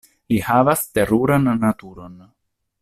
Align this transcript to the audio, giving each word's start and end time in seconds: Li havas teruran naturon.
Li 0.31 0.39
havas 0.45 0.81
teruran 0.95 1.47
naturon. 1.67 2.19